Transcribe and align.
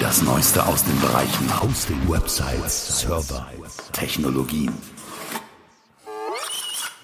Das 0.00 0.22
Neueste 0.22 0.66
aus 0.66 0.82
den 0.82 0.98
Bereichen 0.98 1.62
Hosting, 1.62 2.08
Websites, 2.08 3.00
Server, 3.00 3.46
Technologien. 3.92 4.72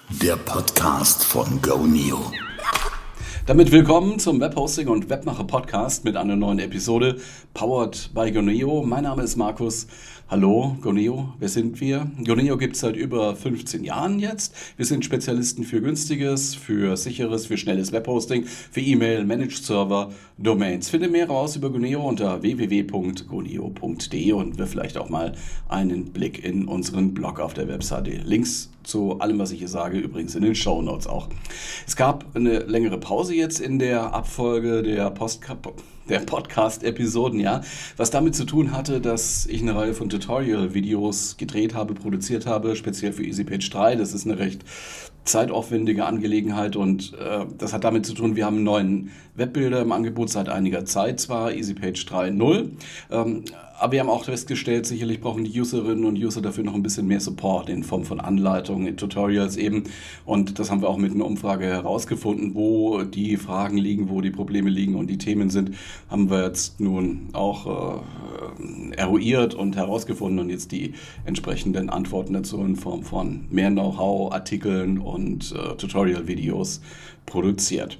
Der 0.09 0.35
Podcast 0.35 1.23
von 1.23 1.61
GoNeo. 1.61 2.31
Damit 3.45 3.71
willkommen 3.71 4.17
zum 4.17 4.41
Webhosting 4.41 4.87
und 4.87 5.11
Webmacher 5.11 5.43
Podcast 5.43 6.05
mit 6.05 6.17
einer 6.17 6.35
neuen 6.35 6.57
Episode 6.57 7.21
powered 7.53 8.09
by 8.15 8.31
Goneo. 8.31 8.81
Mein 8.83 9.03
Name 9.03 9.21
ist 9.21 9.35
Markus. 9.35 9.85
Hallo 10.29 10.75
Goneo, 10.81 11.29
wer 11.39 11.47
sind 11.47 11.79
wir? 11.79 12.11
Goneo 12.25 12.57
gibt 12.57 12.75
es 12.75 12.81
seit 12.81 12.97
über 12.97 13.33
15 13.33 13.85
Jahren 13.85 14.19
jetzt. 14.19 14.53
Wir 14.75 14.85
sind 14.85 15.05
Spezialisten 15.05 15.63
für 15.63 15.79
günstiges, 15.79 16.53
für 16.53 16.97
sicheres, 16.97 17.45
für 17.45 17.57
schnelles 17.57 17.93
Webhosting, 17.93 18.43
für 18.43 18.81
E-Mail, 18.81 19.23
Managed 19.23 19.63
Server, 19.63 20.11
Domains. 20.37 20.89
Finde 20.89 21.07
mehr 21.07 21.29
raus 21.29 21.55
über 21.55 21.69
Goneo 21.69 22.05
unter 22.05 22.41
www.goneo.de 22.41 24.31
und 24.33 24.57
wir 24.57 24.67
vielleicht 24.67 24.97
auch 24.97 25.07
mal 25.07 25.31
einen 25.69 26.11
Blick 26.11 26.43
in 26.43 26.67
unseren 26.67 27.13
Blog 27.13 27.39
auf 27.39 27.53
der 27.53 27.69
Webseite. 27.69 28.11
Links 28.11 28.69
zu 28.83 29.21
allem, 29.21 29.39
was 29.39 29.53
ich 29.53 29.59
hier 29.59 29.69
sage, 29.69 29.97
übrigens 29.97 30.35
in 30.35 30.43
den 30.43 30.55
Show 30.55 30.81
Notes 30.81 31.07
auch. 31.07 31.29
Es 31.87 31.95
gab 31.95 32.25
eine 32.35 32.59
längere 32.59 32.97
Pause 32.97 33.33
jetzt 33.33 33.61
in 33.61 33.79
der 33.79 34.13
Abfolge 34.13 34.83
der 34.83 35.09
Postcard 35.09 35.61
der 36.09 36.19
Podcast-Episoden, 36.19 37.39
ja, 37.39 37.61
was 37.97 38.11
damit 38.11 38.35
zu 38.35 38.45
tun 38.45 38.71
hatte, 38.71 39.01
dass 39.01 39.45
ich 39.45 39.61
eine 39.61 39.75
Reihe 39.75 39.93
von 39.93 40.09
Tutorial-Videos 40.09 41.37
gedreht 41.37 41.73
habe, 41.73 41.93
produziert 41.93 42.45
habe, 42.45 42.75
speziell 42.75 43.13
für 43.13 43.23
EasyPage 43.23 43.69
3. 43.69 43.95
Das 43.95 44.13
ist 44.13 44.25
eine 44.25 44.39
recht 44.39 44.63
zeitaufwendige 45.27 46.05
Angelegenheit 46.05 46.75
und 46.75 47.13
äh, 47.13 47.45
das 47.57 47.73
hat 47.73 47.83
damit 47.83 48.05
zu 48.05 48.13
tun, 48.13 48.35
wir 48.35 48.45
haben 48.45 48.55
einen 48.55 48.63
neuen 48.63 49.11
Webbilder 49.35 49.81
im 49.81 49.91
Angebot 49.91 50.29
seit 50.29 50.49
einiger 50.49 50.85
Zeit 50.85 51.19
zwar, 51.19 51.51
EasyPage 51.51 52.05
3.0, 52.07 52.69
ähm, 53.11 53.43
aber 53.79 53.93
wir 53.93 53.99
haben 53.99 54.09
auch 54.09 54.25
festgestellt, 54.25 54.85
sicherlich 54.85 55.21
brauchen 55.21 55.43
die 55.43 55.59
Userinnen 55.59 56.05
und 56.05 56.17
User 56.17 56.41
dafür 56.41 56.63
noch 56.63 56.73
ein 56.73 56.83
bisschen 56.83 57.07
mehr 57.07 57.19
Support 57.19 57.69
in 57.69 57.83
Form 57.83 58.03
von 58.03 58.19
Anleitungen, 58.19 58.87
in 58.87 58.97
Tutorials 58.97 59.55
eben. 59.57 59.83
Und 60.25 60.59
das 60.59 60.71
haben 60.71 60.81
wir 60.81 60.89
auch 60.89 60.97
mit 60.97 61.13
einer 61.13 61.25
Umfrage 61.25 61.65
herausgefunden, 61.65 62.55
wo 62.55 63.03
die 63.03 63.37
Fragen 63.37 63.77
liegen, 63.77 64.09
wo 64.09 64.21
die 64.21 64.31
Probleme 64.31 64.69
liegen 64.69 64.95
und 64.95 65.07
die 65.07 65.17
Themen 65.17 65.49
sind, 65.49 65.71
haben 66.09 66.29
wir 66.29 66.43
jetzt 66.43 66.79
nun 66.79 67.29
auch 67.33 68.01
äh, 68.61 68.95
eruiert 68.95 69.53
und 69.53 69.75
herausgefunden 69.75 70.39
und 70.39 70.49
jetzt 70.49 70.71
die 70.71 70.93
entsprechenden 71.25 71.89
Antworten 71.89 72.33
dazu 72.33 72.61
in 72.61 72.75
Form 72.75 73.03
von 73.03 73.45
mehr 73.49 73.69
Know-how, 73.69 74.31
Artikeln 74.33 74.97
und 74.97 75.53
äh, 75.53 75.75
Tutorial-Videos 75.75 76.81
produziert. 77.25 77.99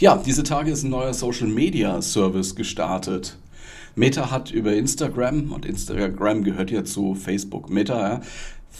Ja, 0.00 0.16
diese 0.16 0.44
Tage 0.44 0.70
ist 0.70 0.84
ein 0.84 0.90
neuer 0.90 1.12
Social 1.12 1.48
Media 1.48 2.00
Service 2.00 2.54
gestartet. 2.54 3.36
Meta 3.94 4.30
hat 4.30 4.50
über 4.50 4.72
Instagram, 4.74 5.52
und 5.52 5.64
Instagram 5.64 6.44
gehört 6.44 6.70
ja 6.70 6.84
zu 6.84 7.14
Facebook 7.14 7.70
Meta, 7.70 8.00
ja, 8.00 8.20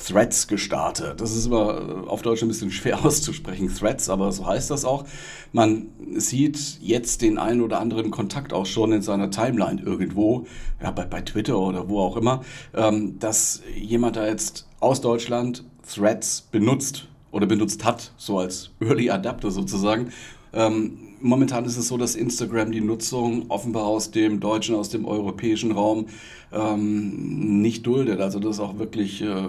Threads 0.06 0.46
gestartet. 0.46 1.20
Das 1.20 1.34
ist 1.34 1.46
immer 1.46 2.04
auf 2.06 2.22
Deutsch 2.22 2.42
ein 2.42 2.48
bisschen 2.48 2.70
schwer 2.70 3.04
auszusprechen, 3.04 3.72
Threads, 3.74 4.08
aber 4.08 4.30
so 4.32 4.46
heißt 4.46 4.70
das 4.70 4.84
auch. 4.84 5.04
Man 5.52 5.86
sieht 6.14 6.78
jetzt 6.80 7.22
den 7.22 7.38
einen 7.38 7.62
oder 7.62 7.80
anderen 7.80 8.10
Kontakt 8.10 8.52
auch 8.52 8.66
schon 8.66 8.92
in 8.92 9.02
seiner 9.02 9.30
Timeline 9.30 9.80
irgendwo, 9.80 10.46
ja, 10.82 10.90
bei, 10.90 11.04
bei 11.04 11.22
Twitter 11.22 11.58
oder 11.58 11.88
wo 11.88 12.00
auch 12.00 12.16
immer, 12.16 12.42
ähm, 12.74 13.18
dass 13.18 13.62
jemand 13.74 14.16
da 14.16 14.26
jetzt 14.26 14.68
aus 14.80 15.00
Deutschland 15.00 15.64
Threads 15.86 16.42
benutzt 16.52 17.08
oder 17.32 17.46
benutzt 17.46 17.84
hat, 17.84 18.12
so 18.16 18.38
als 18.38 18.70
Early 18.80 19.10
Adapter 19.10 19.50
sozusagen. 19.50 20.12
Ähm, 20.52 21.07
momentan 21.20 21.64
ist 21.64 21.76
es 21.76 21.88
so, 21.88 21.96
dass 21.96 22.14
Instagram 22.14 22.72
die 22.72 22.80
Nutzung 22.80 23.46
offenbar 23.50 23.84
aus 23.84 24.10
dem 24.10 24.40
deutschen, 24.40 24.74
aus 24.74 24.88
dem 24.88 25.04
europäischen 25.04 25.72
Raum 25.72 26.06
ähm, 26.52 27.60
nicht 27.60 27.86
duldet, 27.86 28.20
also 28.20 28.38
dass 28.38 28.60
auch 28.60 28.78
wirklich 28.78 29.22
äh, 29.22 29.26
äh, 29.26 29.48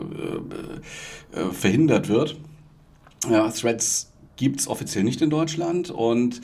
äh, 1.34 1.52
verhindert 1.52 2.10
wird. 2.10 2.38
Ja, 3.30 3.50
Threads 3.50 4.12
gibt 4.38 4.62
es 4.62 4.68
offiziell 4.68 5.04
nicht 5.04 5.22
in 5.22 5.30
Deutschland 5.30 5.92
und 5.92 6.42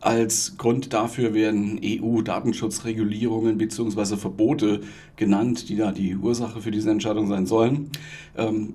als 0.00 0.56
Grund 0.58 0.92
dafür 0.92 1.34
werden 1.34 1.80
EU-Datenschutzregulierungen 1.82 3.58
bzw. 3.58 4.16
Verbote 4.16 4.82
genannt, 5.16 5.68
die 5.68 5.76
da 5.76 5.90
die 5.90 6.14
Ursache 6.16 6.60
für 6.60 6.70
diese 6.70 6.90
Entscheidung 6.90 7.26
sein 7.26 7.46
sollen. 7.46 7.90
Ähm, 8.36 8.74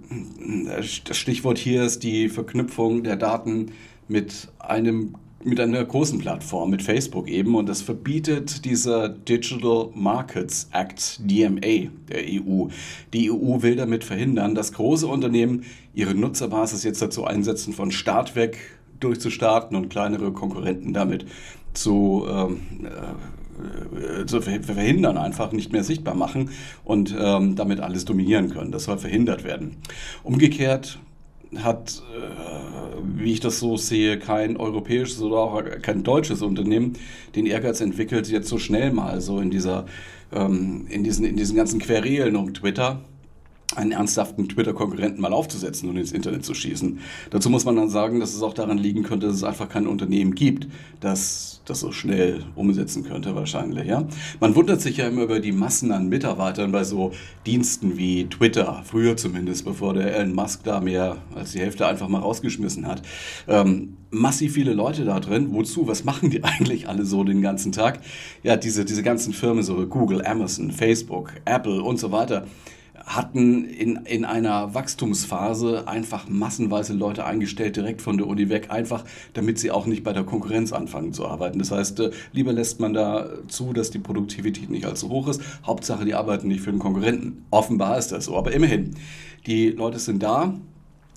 das 1.06 1.18
Stichwort 1.18 1.58
hier 1.58 1.84
ist 1.84 2.03
die 2.03 2.28
Verknüpfung 2.28 3.03
der 3.03 3.16
Daten 3.16 3.72
mit 4.08 4.50
einem 4.59 5.16
mit 5.44 5.59
einer 5.59 5.84
großen 5.84 6.19
Plattform, 6.19 6.69
mit 6.69 6.81
Facebook 6.81 7.28
eben. 7.28 7.56
Und 7.56 7.68
das 7.68 7.81
verbietet 7.81 8.66
dieser 8.66 9.09
Digital 9.09 9.90
Markets 9.94 10.69
Act, 10.72 11.19
DMA 11.19 11.90
der 12.09 12.24
EU. 12.28 12.68
Die 13.13 13.31
EU 13.31 13.62
will 13.62 13.75
damit 13.75 14.03
verhindern, 14.03 14.56
dass 14.56 14.74
große 14.74 15.07
Unternehmen 15.07 15.63
ihre 15.94 16.16
Nutzerbasis 16.16 16.84
jetzt 16.84 17.02
dazu 17.02 17.25
einsetzen, 17.25 17.74
von 17.74 17.91
Start 17.91 18.35
weg 18.35 18.57
durchzustarten 19.00 19.75
und 19.75 19.90
kleinere 19.90 20.31
Konkurrenten 20.31 20.94
damit 20.94 21.25
zu, 21.73 22.25
ähm, 22.29 22.59
äh, 24.22 24.25
zu 24.25 24.41
verhindern, 24.41 25.18
einfach 25.18 25.52
nicht 25.52 25.72
mehr 25.72 25.84
sichtbar 25.84 26.16
machen 26.16 26.52
und 26.84 27.16
ähm, 27.19 27.56
damit 27.56 27.79
alles 27.79 28.06
dominieren 28.06 28.50
können. 28.50 28.72
Das 28.72 28.85
soll 28.85 28.97
verhindert 28.97 29.44
werden. 29.44 29.78
Umgekehrt 30.23 31.00
hat, 31.58 32.02
äh, 32.16 33.22
wie 33.22 33.34
ich 33.34 33.40
das 33.40 33.60
so 33.60 33.78
sehe, 33.78 34.18
kein 34.20 34.58
europäisches 34.58 35.22
oder 35.22 35.38
auch 35.38 35.64
kein 35.82 36.04
deutsches 36.04 36.42
Unternehmen 36.42 36.94
den 37.36 37.46
Ehrgeiz 37.46 37.82
entwickelt, 37.82 38.30
jetzt 38.30 38.48
so 38.48 38.58
schnell 38.58 38.92
mal 38.92 39.22
so 39.22 39.40
in 39.40 39.52
dieser, 39.52 39.86
ähm, 40.32 40.86
in 40.90 41.04
diesen, 41.04 41.26
in 41.26 41.36
diesen 41.36 41.56
ganzen 41.56 41.80
Querelen 41.80 42.36
um 42.36 42.54
Twitter 42.54 43.02
einen 43.76 43.92
ernsthaften 43.92 44.50
Twitter-Konkurrenten 44.50 45.22
mal 45.22 45.34
aufzusetzen 45.34 45.90
und 45.90 45.98
ins 45.98 46.12
Internet 46.12 46.46
zu 46.46 46.54
schießen. 46.54 47.00
Dazu 47.30 47.50
muss 47.50 47.66
man 47.66 47.76
dann 47.76 47.90
sagen, 47.90 48.20
dass 48.20 48.34
es 48.34 48.42
auch 48.42 48.54
daran 48.54 48.78
liegen 48.78 49.04
könnte, 49.04 49.28
dass 49.28 49.38
es 49.38 49.44
einfach 49.44 49.70
kein 49.70 49.88
Unternehmen 49.88 50.36
gibt, 50.36 50.68
das 51.00 51.62
das 51.66 51.80
so 51.80 51.92
schnell 51.92 52.44
umsetzen 52.56 53.04
könnte 53.04 53.36
wahrscheinlich. 53.36 53.88
Ja? 53.88 54.08
Man 54.40 54.56
wundert 54.56 54.82
sich 54.82 54.98
ja 54.98 55.08
immer 55.08 55.24
über 55.24 55.40
die 55.40 55.52
Massen 55.52 55.92
an 55.92 56.09
Mitarbeitern 56.09 56.72
bei 56.72 56.84
so 56.84 57.12
Diensten 57.46 57.98
wie 57.98 58.26
Twitter, 58.26 58.82
früher 58.84 59.16
zumindest, 59.16 59.66
bevor 59.66 59.94
der 59.94 60.16
Elon 60.16 60.34
Musk 60.34 60.64
da 60.64 60.80
mehr 60.82 61.18
als 61.36 61.52
die 61.52 61.59
Hälfte 61.59 61.88
einfach 61.88 62.08
mal 62.08 62.20
rausgeschmissen 62.20 62.88
hat. 62.88 63.02
Ähm, 63.48 63.98
massiv 64.09 64.53
viele 64.53 64.74
Leute 64.74 65.06
da 65.06 65.20
drin. 65.20 65.53
Wozu? 65.53 65.88
Was 65.88 66.03
machen 66.03 66.30
die 66.30 66.44
eigentlich 66.44 66.90
alle 66.90 67.06
so 67.06 67.24
den 67.24 67.42
ganzen 67.42 67.72
Tag? 67.72 68.00
Ja, 68.44 68.58
diese, 68.58 68.84
diese 68.84 69.03
ganzen 69.03 69.34
Firmen, 69.34 69.64
so 69.64 69.86
Google, 69.88 70.26
Amazon, 70.26 70.72
Facebook, 70.72 71.34
Apple 71.46 71.82
und 71.82 72.00
so 72.00 72.12
weiter 72.12 72.46
hatten 73.06 73.66
in, 73.66 73.98
in 74.06 74.26
einer 74.26 74.74
Wachstumsphase 74.74 75.88
einfach 75.88 76.28
massenweise 76.28 76.94
Leute 76.94 77.26
eingestellt, 77.26 77.76
direkt 77.76 78.02
von 78.02 78.18
der 78.18 78.28
Uni 78.28 78.50
weg, 78.50 78.68
einfach 78.70 79.04
damit 79.34 79.60
sie 79.60 79.72
auch 79.72 79.86
nicht 79.86 80.04
bei 80.04 80.14
der 80.14 80.24
Konkurrenz 80.24 80.74
anfangen 80.74 81.14
zu 81.14 81.28
arbeiten. 81.28 81.60
Das 81.60 81.72
heißt, 81.72 82.00
äh, 82.00 82.12
lieber 82.32 82.54
lässt 82.54 82.80
man 82.80 82.94
da 82.94 83.30
zu, 83.48 83.74
dass 83.74 83.92
die 83.92 84.00
Produktivität 84.00 84.70
nicht 84.70 84.86
allzu 84.86 85.10
hoch 85.10 85.28
ist. 85.28 85.42
Hauptsache, 85.66 86.06
die 86.06 86.14
arbeiten 86.14 86.48
nicht 86.48 86.62
für 86.62 86.72
den 86.72 86.80
Konkurrenten. 86.80 87.46
Offenbar 87.52 87.98
ist 87.98 88.12
das 88.12 88.26
so, 88.26 88.38
aber 88.38 88.52
immerhin, 88.52 88.96
die 89.46 89.70
Leute 89.70 90.00
sind 90.00 90.22
da, 90.22 90.54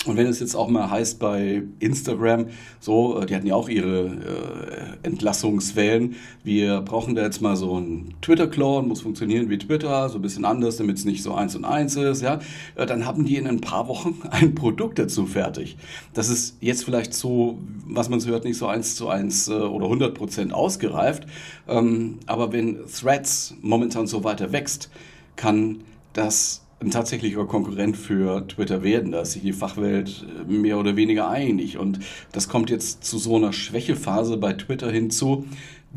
und 0.06 0.16
wenn 0.16 0.26
es 0.26 0.40
jetzt 0.40 0.54
auch 0.54 0.68
mal 0.68 0.90
heißt 0.90 1.18
bei 1.18 1.62
Instagram, 1.78 2.46
so, 2.80 3.20
äh, 3.20 3.26
die 3.26 3.34
hatten 3.34 3.46
ja 3.46 3.54
auch 3.54 3.68
ihre 3.68 4.98
äh, 5.02 5.06
Entlassungswellen, 5.06 6.16
wir 6.42 6.82
brauchen 6.82 7.14
da 7.14 7.22
jetzt 7.22 7.40
mal 7.40 7.56
so 7.56 7.76
einen 7.76 8.14
Twitter-Clone, 8.20 8.86
muss 8.86 9.00
funktionieren 9.00 9.48
wie 9.48 9.58
Twitter, 9.58 10.08
so 10.08 10.18
ein 10.18 10.22
bisschen 10.22 10.44
anders, 10.44 10.76
damit 10.76 10.98
es 10.98 11.04
nicht 11.04 11.22
so 11.22 11.34
eins 11.34 11.56
und 11.56 11.64
eins 11.64 11.96
ist, 11.96 12.22
ja, 12.22 12.40
äh, 12.74 12.86
dann 12.86 13.06
haben 13.06 13.24
die 13.24 13.36
in 13.36 13.46
ein 13.46 13.60
paar 13.60 13.88
Wochen 13.88 14.20
ein 14.30 14.54
Produkt 14.54 14.98
dazu 14.98 15.26
fertig. 15.26 15.76
Das 16.12 16.28
ist 16.28 16.56
jetzt 16.60 16.84
vielleicht 16.84 17.14
so, 17.14 17.58
was 17.86 18.08
man 18.08 18.20
so 18.20 18.30
hört, 18.30 18.44
nicht 18.44 18.58
so 18.58 18.66
eins 18.66 18.96
zu 18.96 19.08
eins 19.08 19.48
äh, 19.48 19.52
oder 19.52 19.86
100 19.86 20.14
Prozent 20.14 20.52
ausgereift, 20.52 21.26
ähm, 21.66 22.18
aber 22.26 22.52
wenn 22.52 22.78
Threads 22.86 23.54
momentan 23.62 24.06
so 24.06 24.24
weiter 24.24 24.52
wächst, 24.52 24.90
kann 25.36 25.80
das 26.12 26.63
ein 26.84 26.90
tatsächlicher 26.90 27.44
Konkurrent 27.46 27.96
für 27.96 28.46
Twitter 28.46 28.82
werden. 28.82 29.12
Da 29.12 29.22
ist 29.22 29.32
sich 29.32 29.42
die 29.42 29.52
Fachwelt 29.52 30.26
äh, 30.48 30.52
mehr 30.52 30.78
oder 30.78 30.96
weniger 30.96 31.28
einig. 31.28 31.78
Und 31.78 32.00
das 32.32 32.48
kommt 32.48 32.70
jetzt 32.70 33.04
zu 33.04 33.18
so 33.18 33.36
einer 33.36 33.52
Schwächephase 33.52 34.36
bei 34.36 34.52
Twitter 34.52 34.90
hinzu, 34.90 35.46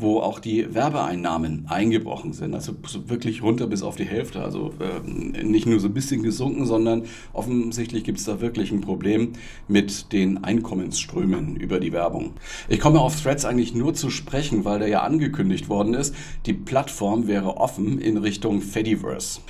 wo 0.00 0.20
auch 0.20 0.38
die 0.38 0.72
Werbeeinnahmen 0.74 1.66
eingebrochen 1.68 2.32
sind. 2.32 2.54
Also 2.54 2.72
wirklich 3.06 3.42
runter 3.42 3.66
bis 3.66 3.82
auf 3.82 3.96
die 3.96 4.04
Hälfte. 4.04 4.42
Also 4.42 4.72
äh, 4.78 5.42
nicht 5.42 5.66
nur 5.66 5.80
so 5.80 5.88
ein 5.88 5.94
bisschen 5.94 6.22
gesunken, 6.22 6.64
sondern 6.66 7.02
offensichtlich 7.32 8.04
gibt 8.04 8.18
es 8.18 8.24
da 8.24 8.40
wirklich 8.40 8.70
ein 8.70 8.80
Problem 8.80 9.32
mit 9.66 10.12
den 10.12 10.42
Einkommensströmen 10.44 11.56
über 11.56 11.80
die 11.80 11.92
Werbung. 11.92 12.34
Ich 12.68 12.80
komme 12.80 13.00
auf 13.00 13.20
Threads 13.20 13.44
eigentlich 13.44 13.74
nur 13.74 13.92
zu 13.94 14.08
sprechen, 14.08 14.64
weil 14.64 14.78
da 14.78 14.86
ja 14.86 15.02
angekündigt 15.02 15.68
worden 15.68 15.94
ist, 15.94 16.14
die 16.46 16.54
Plattform 16.54 17.26
wäre 17.26 17.56
offen 17.56 17.98
in 17.98 18.16
Richtung 18.16 18.62
Fediverse 18.62 19.40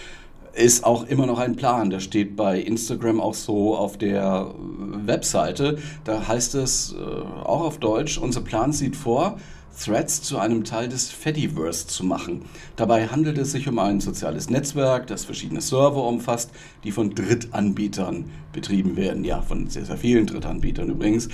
ist 0.54 0.84
auch 0.84 1.06
immer 1.06 1.26
noch 1.26 1.38
ein 1.38 1.56
Plan. 1.56 1.90
Der 1.90 2.00
steht 2.00 2.36
bei 2.36 2.60
Instagram 2.60 3.20
auch 3.20 3.34
so 3.34 3.76
auf 3.76 3.98
der 3.98 4.52
Webseite. 4.58 5.78
Da 6.04 6.26
heißt 6.26 6.54
es 6.56 6.94
äh, 6.94 7.04
auch 7.44 7.62
auf 7.62 7.78
Deutsch, 7.78 8.18
unser 8.18 8.40
Plan 8.40 8.72
sieht 8.72 8.96
vor, 8.96 9.38
Threads 9.78 10.22
zu 10.22 10.38
einem 10.38 10.64
Teil 10.64 10.88
des 10.88 11.08
Fediverse 11.08 11.86
zu 11.86 12.04
machen. 12.04 12.42
Dabei 12.74 13.06
handelt 13.06 13.38
es 13.38 13.52
sich 13.52 13.68
um 13.68 13.78
ein 13.78 14.00
soziales 14.00 14.50
Netzwerk, 14.50 15.06
das 15.06 15.24
verschiedene 15.24 15.60
Server 15.60 16.02
umfasst, 16.04 16.50
die 16.82 16.90
von 16.90 17.14
Drittanbietern 17.14 18.24
betrieben 18.52 18.96
werden. 18.96 19.24
Ja, 19.24 19.40
von 19.40 19.68
sehr, 19.68 19.84
sehr 19.84 19.96
vielen 19.96 20.26
Drittanbietern 20.26 20.88
übrigens. 20.88 21.28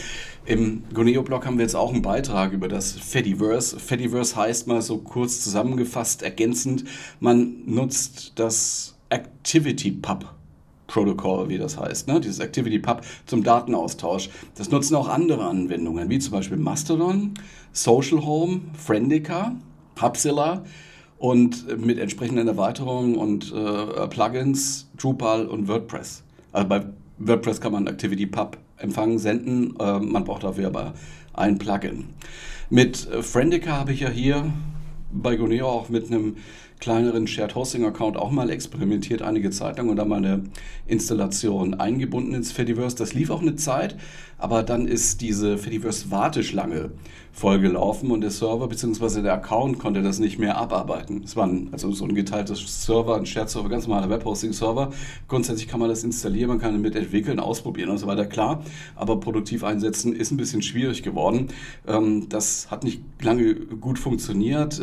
Im 0.44 0.84
Goneo-Blog 0.92 1.46
haben 1.46 1.56
wir 1.56 1.64
jetzt 1.64 1.76
auch 1.76 1.92
einen 1.92 2.02
Beitrag 2.02 2.52
über 2.52 2.68
das 2.68 2.92
Fediverse. 2.92 3.78
Fediverse 3.78 4.36
heißt 4.36 4.66
mal 4.66 4.82
so 4.82 4.98
kurz 4.98 5.40
zusammengefasst, 5.40 6.22
ergänzend, 6.22 6.84
man 7.20 7.62
nutzt 7.64 8.32
das 8.34 8.93
Activity 9.14 9.92
Pub 9.92 10.26
Protocol, 10.86 11.48
wie 11.48 11.56
das 11.56 11.78
heißt, 11.78 12.08
ne? 12.08 12.20
dieses 12.20 12.40
Activity 12.40 12.78
Pub 12.78 13.02
zum 13.26 13.42
Datenaustausch. 13.42 14.28
Das 14.56 14.70
nutzen 14.70 14.96
auch 14.96 15.08
andere 15.08 15.46
Anwendungen, 15.46 16.10
wie 16.10 16.18
zum 16.18 16.32
Beispiel 16.32 16.58
Mastodon, 16.58 17.34
Social 17.72 18.24
Home, 18.24 18.60
Friendica, 18.74 19.54
Hubzilla 20.00 20.64
und 21.18 21.78
mit 21.78 21.98
entsprechenden 21.98 22.48
Erweiterungen 22.48 23.16
und 23.16 23.52
äh, 23.52 24.08
Plugins 24.08 24.90
Drupal 24.98 25.46
und 25.46 25.68
WordPress. 25.68 26.22
Also 26.52 26.68
bei 26.68 26.84
WordPress 27.18 27.60
kann 27.60 27.72
man 27.72 27.86
Activity 27.86 28.26
Pub 28.26 28.58
empfangen, 28.76 29.18
senden, 29.18 29.74
äh, 29.78 30.00
man 30.00 30.24
braucht 30.24 30.42
dafür 30.44 30.66
aber 30.66 30.94
ein 31.32 31.56
Plugin. 31.58 32.06
Mit 32.68 33.08
äh, 33.10 33.22
Friendica 33.22 33.72
habe 33.72 33.92
ich 33.92 34.00
ja 34.00 34.10
hier 34.10 34.52
bei 35.14 35.36
Goneo 35.36 35.68
auch 35.68 35.88
mit 35.88 36.10
einem 36.10 36.36
kleineren 36.84 37.26
Shared 37.26 37.54
Hosting 37.54 37.86
Account 37.86 38.18
auch 38.18 38.30
mal 38.30 38.50
experimentiert, 38.50 39.22
einige 39.22 39.48
Zeit 39.48 39.78
lang 39.78 39.88
und 39.88 39.96
dann 39.96 40.06
mal 40.06 40.16
eine 40.16 40.42
Installation 40.86 41.72
eingebunden 41.72 42.34
ins 42.34 42.52
Fediverse. 42.52 42.94
Das 42.94 43.14
lief 43.14 43.30
auch 43.30 43.40
eine 43.40 43.56
Zeit, 43.56 43.96
aber 44.36 44.62
dann 44.62 44.86
ist 44.86 45.22
diese 45.22 45.56
Fediverse 45.56 46.10
Warteschlange 46.10 46.90
vollgelaufen 47.32 48.10
und 48.10 48.20
der 48.20 48.30
Server 48.30 48.68
bzw. 48.68 49.22
der 49.22 49.32
Account 49.32 49.78
konnte 49.78 50.02
das 50.02 50.18
nicht 50.18 50.38
mehr 50.38 50.58
abarbeiten. 50.58 51.22
Es 51.24 51.36
war 51.36 51.46
ein, 51.46 51.70
also 51.72 51.90
so 51.90 52.04
ein 52.04 52.14
geteiltes 52.14 52.84
Server, 52.84 53.16
ein 53.16 53.24
Shared 53.24 53.48
Server, 53.48 53.70
ganz 53.70 53.86
normaler 53.86 54.10
Webhosting-Server. 54.10 54.90
Grundsätzlich 55.26 55.68
kann 55.68 55.80
man 55.80 55.88
das 55.88 56.04
installieren, 56.04 56.50
man 56.50 56.60
kann 56.60 56.74
damit 56.74 56.96
entwickeln, 56.96 57.40
ausprobieren 57.40 57.88
und 57.88 57.96
so 57.96 58.06
weiter, 58.06 58.26
klar. 58.26 58.62
Aber 58.94 59.18
produktiv 59.20 59.64
einsetzen 59.64 60.14
ist 60.14 60.32
ein 60.32 60.36
bisschen 60.36 60.60
schwierig 60.60 61.02
geworden. 61.02 61.48
Ähm, 61.88 62.28
das 62.28 62.70
hat 62.70 62.84
nicht 62.84 63.00
lange 63.22 63.54
gut 63.54 63.98
funktioniert. 63.98 64.78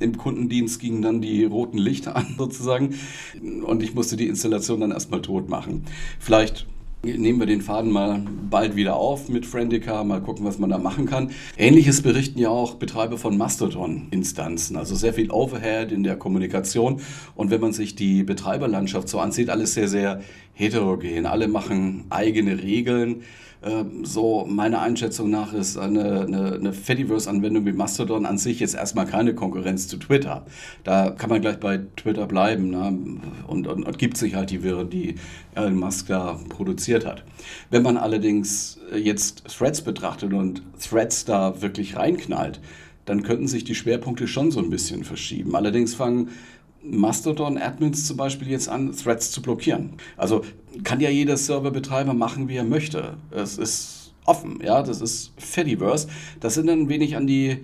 Im 0.00 0.16
Kundendienst 0.16 0.80
gingen 0.80 1.02
dann 1.02 1.20
die 1.20 1.44
roten 1.44 1.78
Lichter 1.78 2.16
an 2.16 2.34
sozusagen 2.38 2.94
und 3.64 3.82
ich 3.82 3.94
musste 3.94 4.16
die 4.16 4.28
Installation 4.28 4.80
dann 4.80 4.90
erstmal 4.90 5.22
tot 5.22 5.48
machen. 5.48 5.84
Vielleicht 6.18 6.66
nehmen 7.02 7.38
wir 7.38 7.46
den 7.46 7.62
Faden 7.62 7.92
mal 7.92 8.22
bald 8.50 8.74
wieder 8.74 8.96
auf 8.96 9.28
mit 9.28 9.46
Friendica, 9.46 10.02
mal 10.02 10.20
gucken, 10.20 10.44
was 10.44 10.58
man 10.58 10.70
da 10.70 10.78
machen 10.78 11.06
kann. 11.06 11.30
Ähnliches 11.56 12.02
berichten 12.02 12.38
ja 12.38 12.48
auch 12.48 12.74
Betreiber 12.74 13.18
von 13.18 13.36
Mastodon-Instanzen, 13.36 14.76
also 14.76 14.94
sehr 14.94 15.14
viel 15.14 15.30
Overhead 15.30 15.92
in 15.92 16.02
der 16.02 16.16
Kommunikation. 16.16 17.00
Und 17.36 17.50
wenn 17.50 17.60
man 17.60 17.72
sich 17.72 17.94
die 17.94 18.24
Betreiberlandschaft 18.24 19.08
so 19.08 19.20
ansieht, 19.20 19.48
alles 19.50 19.74
sehr, 19.74 19.88
sehr 19.88 20.20
heterogen. 20.54 21.26
Alle 21.26 21.46
machen 21.46 22.04
eigene 22.10 22.60
Regeln. 22.60 23.22
Ähm, 23.60 24.04
so 24.04 24.44
meiner 24.48 24.80
Einschätzung 24.80 25.30
nach 25.30 25.52
ist 25.52 25.76
eine, 25.76 26.20
eine, 26.20 26.54
eine 26.54 26.72
Fediverse-Anwendung 26.72 27.66
wie 27.66 27.72
Mastodon 27.72 28.24
an 28.24 28.38
sich 28.38 28.60
jetzt 28.60 28.76
erstmal 28.76 29.06
keine 29.06 29.34
Konkurrenz 29.34 29.88
zu 29.88 29.96
Twitter. 29.96 30.46
Da 30.84 31.10
kann 31.10 31.28
man 31.28 31.40
gleich 31.40 31.58
bei 31.58 31.80
Twitter 31.96 32.26
bleiben 32.26 32.70
ne? 32.70 32.96
und, 33.48 33.66
und, 33.66 33.84
und 33.84 33.98
gibt 33.98 34.16
sich 34.16 34.34
halt 34.34 34.50
die 34.50 34.62
Wirren, 34.62 34.90
die 34.90 35.16
Elon 35.58 35.76
Musk 35.76 36.06
da 36.08 36.38
produziert 36.48 37.04
hat. 37.04 37.24
Wenn 37.70 37.82
man 37.82 37.96
allerdings 37.96 38.78
jetzt 38.94 39.44
Threads 39.48 39.82
betrachtet 39.82 40.32
und 40.32 40.62
Threads 40.80 41.24
da 41.24 41.60
wirklich 41.60 41.96
reinknallt, 41.96 42.60
dann 43.04 43.22
könnten 43.22 43.48
sich 43.48 43.64
die 43.64 43.74
Schwerpunkte 43.74 44.28
schon 44.28 44.50
so 44.50 44.60
ein 44.60 44.70
bisschen 44.70 45.04
verschieben. 45.04 45.56
Allerdings 45.56 45.94
fangen 45.94 46.28
Mastodon-Admins 46.82 48.06
zum 48.06 48.16
Beispiel 48.16 48.48
jetzt 48.48 48.68
an, 48.68 48.94
Threads 48.94 49.30
zu 49.30 49.42
blockieren. 49.42 49.94
Also 50.16 50.42
kann 50.84 51.00
ja 51.00 51.10
jeder 51.10 51.36
Serverbetreiber 51.36 52.14
machen, 52.14 52.48
wie 52.48 52.56
er 52.56 52.64
möchte. 52.64 53.16
Es 53.30 53.58
ist 53.58 54.12
offen, 54.24 54.60
ja, 54.62 54.82
das 54.82 55.00
ist 55.00 55.32
Fediverse. 55.38 56.08
Das 56.40 56.54
sind 56.54 56.66
dann 56.66 56.82
ein 56.82 56.88
wenig 56.88 57.16
an 57.16 57.26
die, 57.26 57.58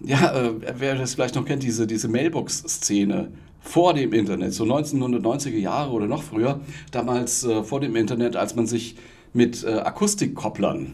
ja, 0.00 0.34
äh, 0.34 0.52
wer 0.78 0.96
das 0.96 1.14
vielleicht 1.14 1.34
noch 1.34 1.44
kennt, 1.44 1.62
diese, 1.62 1.86
diese 1.86 2.08
Mailbox-Szene 2.08 3.30
vor 3.66 3.94
dem 3.94 4.12
Internet, 4.12 4.54
so 4.54 4.64
1990er 4.64 5.58
Jahre 5.58 5.90
oder 5.90 6.06
noch 6.06 6.22
früher, 6.22 6.60
damals 6.92 7.44
äh, 7.44 7.62
vor 7.64 7.80
dem 7.80 7.96
Internet, 7.96 8.36
als 8.36 8.54
man 8.54 8.66
sich 8.66 8.96
mit 9.32 9.64
äh, 9.64 9.70
Akustikkopplern 9.70 10.92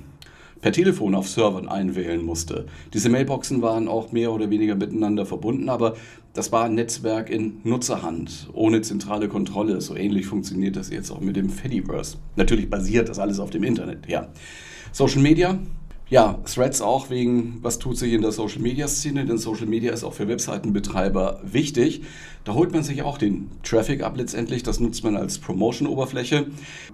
per 0.62 0.72
Telefon 0.72 1.14
auf 1.14 1.28
Servern 1.28 1.68
einwählen 1.68 2.24
musste. 2.24 2.66
Diese 2.94 3.08
Mailboxen 3.08 3.62
waren 3.62 3.88
auch 3.88 4.12
mehr 4.12 4.32
oder 4.32 4.48
weniger 4.48 4.74
miteinander 4.74 5.26
verbunden, 5.26 5.68
aber 5.68 5.96
das 6.34 6.50
war 6.50 6.64
ein 6.64 6.74
Netzwerk 6.74 7.28
in 7.28 7.58
Nutzerhand, 7.64 8.48
ohne 8.54 8.80
zentrale 8.80 9.28
Kontrolle. 9.28 9.80
So 9.80 9.94
ähnlich 9.94 10.26
funktioniert 10.26 10.76
das 10.76 10.88
jetzt 10.88 11.10
auch 11.10 11.20
mit 11.20 11.36
dem 11.36 11.50
Fediverse. 11.50 12.16
Natürlich 12.36 12.70
basiert 12.70 13.08
das 13.08 13.18
alles 13.18 13.38
auf 13.38 13.50
dem 13.50 13.64
Internet, 13.64 14.08
ja. 14.08 14.28
Social 14.92 15.20
Media, 15.20 15.58
ja, 16.12 16.38
Threads 16.44 16.82
auch 16.82 17.08
wegen, 17.08 17.56
was 17.62 17.78
tut 17.78 17.96
sich 17.96 18.12
in 18.12 18.20
der 18.20 18.32
Social 18.32 18.60
Media 18.60 18.86
Szene, 18.86 19.24
denn 19.24 19.38
Social 19.38 19.64
Media 19.64 19.94
ist 19.94 20.04
auch 20.04 20.12
für 20.12 20.28
Webseitenbetreiber 20.28 21.40
wichtig. 21.42 22.02
Da 22.44 22.52
holt 22.52 22.70
man 22.74 22.82
sich 22.82 23.00
auch 23.00 23.16
den 23.16 23.50
Traffic 23.62 24.02
ab 24.02 24.18
letztendlich, 24.18 24.62
das 24.62 24.78
nutzt 24.78 25.04
man 25.04 25.16
als 25.16 25.38
Promotion-Oberfläche. 25.38 26.48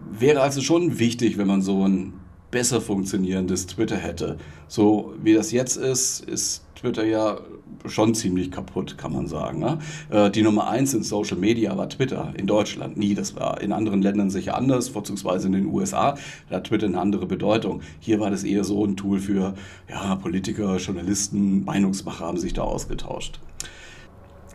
Wäre 0.08 0.40
also 0.40 0.60
schon 0.60 1.00
wichtig, 1.00 1.36
wenn 1.36 1.48
man 1.48 1.62
so 1.62 1.84
ein 1.84 2.12
besser 2.50 2.80
funktionierendes 2.80 3.66
Twitter 3.66 3.96
hätte. 3.96 4.38
So 4.68 5.14
wie 5.22 5.34
das 5.34 5.52
jetzt 5.52 5.76
ist, 5.76 6.20
ist 6.20 6.62
Twitter 6.74 7.04
ja 7.04 7.38
schon 7.86 8.14
ziemlich 8.14 8.50
kaputt, 8.50 8.98
kann 8.98 9.12
man 9.12 9.26
sagen. 9.26 9.58
Ne? 9.58 9.78
Äh, 10.10 10.30
die 10.30 10.42
Nummer 10.42 10.68
eins 10.68 10.94
in 10.94 11.02
Social 11.02 11.36
Media 11.36 11.76
war 11.76 11.88
Twitter 11.88 12.32
in 12.36 12.46
Deutschland 12.46 12.96
nie. 12.96 13.14
Das 13.14 13.36
war 13.36 13.60
in 13.60 13.72
anderen 13.72 14.02
Ländern 14.02 14.30
sicher 14.30 14.56
anders, 14.56 14.88
vorzugsweise 14.88 15.48
in 15.48 15.52
den 15.52 15.66
USA. 15.66 16.16
Da 16.48 16.56
hat 16.56 16.64
Twitter 16.64 16.86
eine 16.86 17.00
andere 17.00 17.26
Bedeutung. 17.26 17.82
Hier 18.00 18.20
war 18.20 18.30
das 18.30 18.44
eher 18.44 18.64
so 18.64 18.84
ein 18.84 18.96
Tool 18.96 19.18
für 19.18 19.54
ja, 19.88 20.16
Politiker, 20.16 20.76
Journalisten, 20.76 21.64
Meinungsmacher 21.64 22.26
haben 22.26 22.38
sich 22.38 22.52
da 22.52 22.62
ausgetauscht. 22.62 23.40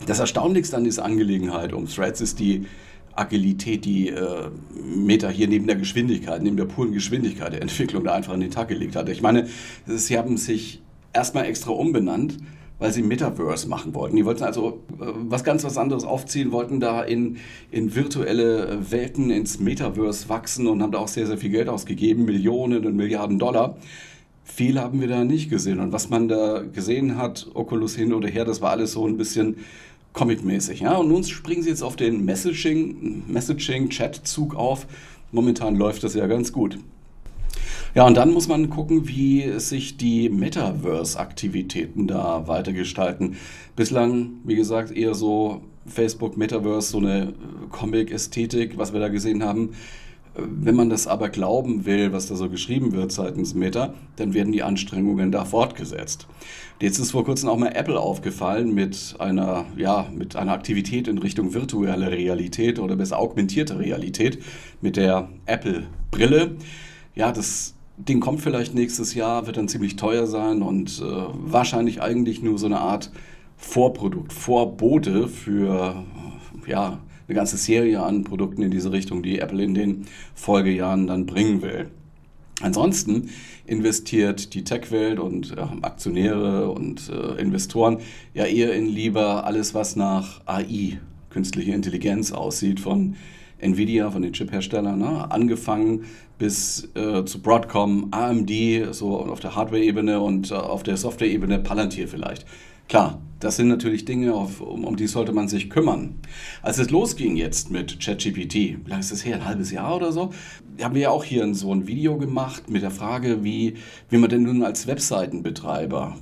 Das 0.05 0.19
Erstaunlichste 0.19 0.75
an 0.75 0.83
dieser 0.83 1.05
Angelegenheit 1.05 1.73
um 1.73 1.87
Threads 1.87 2.19
ist 2.19 2.39
die 2.39 2.65
Agilität, 3.15 3.85
die 3.85 4.09
äh, 4.09 4.49
Meta 4.73 5.29
hier 5.29 5.47
neben 5.47 5.67
der 5.67 5.75
Geschwindigkeit, 5.75 6.41
neben 6.41 6.57
der 6.57 6.65
puren 6.65 6.91
Geschwindigkeit 6.91 7.53
der 7.53 7.61
Entwicklung 7.61 8.03
da 8.03 8.13
einfach 8.13 8.33
in 8.33 8.39
den 8.39 8.51
Tag 8.51 8.67
gelegt 8.69 8.95
hat. 8.95 9.09
Ich 9.09 9.21
meine, 9.21 9.47
sie 9.85 10.17
haben 10.17 10.37
sich 10.37 10.81
erstmal 11.13 11.45
extra 11.45 11.71
umbenannt, 11.71 12.37
weil 12.79 12.91
sie 12.91 13.03
Metaverse 13.03 13.69
machen 13.69 13.93
wollten. 13.93 14.15
Die 14.15 14.25
wollten 14.25 14.43
also 14.43 14.83
äh, 14.99 15.05
was 15.29 15.43
ganz 15.43 15.63
was 15.63 15.77
anderes 15.77 16.03
aufziehen, 16.03 16.51
wollten 16.51 16.79
da 16.79 17.03
in, 17.03 17.37
in 17.71 17.95
virtuelle 17.95 18.91
Welten, 18.91 19.29
ins 19.29 19.59
Metaverse 19.59 20.27
wachsen 20.27 20.67
und 20.67 20.81
haben 20.81 20.91
da 20.91 20.97
auch 20.97 21.07
sehr, 21.07 21.27
sehr 21.27 21.37
viel 21.37 21.51
Geld 21.51 21.69
ausgegeben, 21.69 22.25
Millionen 22.25 22.85
und 22.85 22.95
Milliarden 22.95 23.39
Dollar. 23.39 23.77
Viel 24.43 24.79
haben 24.79 24.99
wir 24.99 25.07
da 25.07 25.23
nicht 25.23 25.49
gesehen. 25.49 25.79
Und 25.79 25.93
was 25.93 26.09
man 26.09 26.27
da 26.27 26.61
gesehen 26.61 27.17
hat, 27.17 27.47
Oculus 27.53 27.95
hin 27.95 28.13
oder 28.13 28.27
her, 28.27 28.43
das 28.43 28.61
war 28.61 28.71
alles 28.71 28.91
so 28.91 29.07
ein 29.07 29.17
bisschen 29.17 29.57
Comic-mäßig. 30.13 30.79
Ja? 30.81 30.95
Und 30.97 31.09
nun 31.09 31.23
springen 31.23 31.63
sie 31.63 31.69
jetzt 31.69 31.83
auf 31.83 31.95
den 31.95 32.23
Messaging, 32.25 33.23
Messaging-Chat-Zug 33.27 34.55
auf. 34.55 34.87
Momentan 35.31 35.75
läuft 35.75 36.03
das 36.03 36.13
ja 36.13 36.27
ganz 36.27 36.53
gut. 36.53 36.77
Ja, 37.95 38.07
und 38.07 38.15
dann 38.15 38.31
muss 38.31 38.47
man 38.47 38.71
gucken, 38.71 39.07
wie 39.07 39.59
sich 39.59 39.97
die 39.97 40.29
Metaverse-Aktivitäten 40.29 42.07
da 42.07 42.47
weitergestalten. 42.47 43.35
Bislang, 43.75 44.31
wie 44.43 44.55
gesagt, 44.55 44.91
eher 44.91 45.13
so 45.13 45.61
Facebook, 45.85 46.35
Metaverse, 46.37 46.89
so 46.89 46.97
eine 46.97 47.33
Comic-Ästhetik, 47.69 48.77
was 48.77 48.93
wir 48.93 48.99
da 48.99 49.09
gesehen 49.09 49.43
haben. 49.43 49.71
Wenn 50.35 50.75
man 50.75 50.89
das 50.89 51.05
aber 51.05 51.29
glauben 51.29 51.85
will, 51.85 52.11
was 52.11 52.27
da 52.27 52.35
so 52.35 52.49
geschrieben 52.49 52.91
wird 52.91 53.11
seitens 53.11 53.53
Meta, 53.53 53.93
dann 54.15 54.33
werden 54.33 54.51
die 54.51 54.63
Anstrengungen 54.63 55.31
da 55.31 55.45
fortgesetzt. 55.45 56.27
Jetzt 56.81 56.97
ist 56.97 57.11
vor 57.11 57.23
kurzem 57.23 57.49
auch 57.49 57.57
mal 57.57 57.71
Apple 57.75 57.99
aufgefallen 57.99 58.73
mit 58.73 59.15
einer, 59.19 59.65
ja, 59.77 60.07
mit 60.13 60.35
einer 60.35 60.53
Aktivität 60.53 61.07
in 61.07 61.19
Richtung 61.19 61.53
virtuelle 61.53 62.11
Realität 62.11 62.79
oder 62.79 62.95
besser 62.95 63.19
augmentierte 63.19 63.77
Realität 63.77 64.39
mit 64.81 64.97
der 64.97 65.29
Apple-Brille. 65.45 66.55
Ja, 67.13 67.31
das 67.31 67.75
Ding 67.97 68.19
kommt 68.19 68.41
vielleicht 68.41 68.73
nächstes 68.73 69.13
Jahr, 69.13 69.45
wird 69.45 69.57
dann 69.57 69.67
ziemlich 69.67 69.97
teuer 69.97 70.25
sein 70.25 70.63
und 70.63 70.99
äh, 70.99 71.05
wahrscheinlich 71.31 72.01
eigentlich 72.01 72.41
nur 72.41 72.57
so 72.57 72.65
eine 72.65 72.79
Art 72.79 73.11
Vorprodukt, 73.55 74.33
Vorbote 74.33 75.27
für, 75.27 76.03
ja, 76.65 76.99
eine 77.27 77.35
ganze 77.35 77.57
Serie 77.57 78.01
an 78.01 78.23
Produkten 78.23 78.61
in 78.61 78.71
diese 78.71 78.91
Richtung, 78.91 79.23
die 79.23 79.39
Apple 79.39 79.63
in 79.63 79.73
den 79.73 80.05
Folgejahren 80.35 81.07
dann 81.07 81.25
bringen 81.25 81.61
will. 81.61 81.89
Ansonsten 82.61 83.29
investiert 83.65 84.53
die 84.53 84.63
Tech-Welt 84.63 85.19
und 85.19 85.57
äh, 85.57 85.61
Aktionäre 85.81 86.69
und 86.69 87.09
äh, 87.09 87.41
Investoren 87.41 87.97
ja 88.33 88.45
eher 88.45 88.73
in 88.73 88.87
lieber 88.87 89.45
alles, 89.45 89.73
was 89.73 89.95
nach 89.95 90.41
AI, 90.45 90.99
künstliche 91.29 91.71
Intelligenz 91.71 92.31
aussieht, 92.31 92.79
von 92.79 93.15
Nvidia, 93.57 94.11
von 94.11 94.21
den 94.21 94.33
Chip-Herstellern, 94.33 94.99
ne? 94.99 95.31
angefangen 95.31 96.05
bis 96.37 96.89
äh, 96.95 97.23
zu 97.25 97.41
Broadcom, 97.41 98.09
AMD, 98.11 98.51
so 98.91 99.17
auf 99.17 99.39
der 99.39 99.55
Hardware-Ebene 99.55 100.19
und 100.19 100.51
äh, 100.51 100.55
auf 100.55 100.83
der 100.83 100.97
Software-Ebene 100.97 101.59
Palantir 101.59 102.07
vielleicht. 102.07 102.45
Klar, 102.87 103.21
das 103.39 103.57
sind 103.57 103.67
natürlich 103.67 104.05
Dinge, 104.05 104.33
auf, 104.33 104.61
um, 104.61 104.85
um, 104.85 104.95
die 104.95 105.07
sollte 105.07 105.33
man 105.33 105.47
sich 105.47 105.69
kümmern. 105.69 106.15
Als 106.61 106.77
es 106.77 106.89
losging 106.91 107.35
jetzt 107.35 107.71
mit 107.71 107.99
ChatGPT, 107.99 108.53
wie 108.53 108.79
lange 108.85 109.01
ist 109.01 109.11
das 109.11 109.25
her, 109.25 109.35
ein 109.35 109.45
halbes 109.45 109.71
Jahr 109.71 109.95
oder 109.95 110.11
so, 110.11 110.31
haben 110.81 110.95
wir 110.95 111.01
ja 111.01 111.09
auch 111.09 111.25
hier 111.25 111.53
so 111.53 111.73
ein 111.73 111.87
Video 111.87 112.17
gemacht 112.17 112.69
mit 112.69 112.83
der 112.83 112.91
Frage, 112.91 113.43
wie, 113.43 113.75
wie 114.09 114.17
man 114.17 114.29
denn 114.29 114.43
nun 114.43 114.63
als 114.63 114.87
Webseitenbetreiber 114.87 116.15